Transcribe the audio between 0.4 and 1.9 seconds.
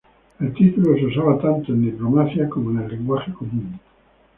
título se usaba tanto en